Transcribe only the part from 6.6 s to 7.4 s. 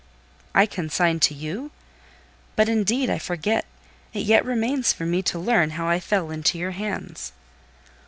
hands."